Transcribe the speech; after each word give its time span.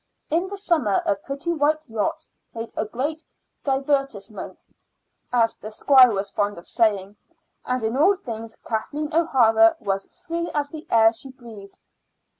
In 0.31 0.47
the 0.47 0.57
summer 0.57 1.03
a 1.05 1.13
pretty 1.13 1.53
white 1.53 1.87
yacht 1.87 2.25
made 2.55 2.73
a 2.75 2.85
great 2.85 3.23
"divartisement," 3.63 4.65
as 5.31 5.53
the 5.53 5.69
Squire 5.69 6.11
was 6.11 6.31
fond 6.31 6.57
of 6.57 6.65
saying; 6.65 7.17
and 7.65 7.83
in 7.83 7.95
all 7.95 8.15
things 8.15 8.57
Kathleen 8.65 9.13
O'Hara 9.13 9.75
was 9.79 10.05
free 10.05 10.49
as 10.55 10.69
the 10.69 10.87
air 10.89 11.13
she 11.13 11.29
breathed. 11.29 11.77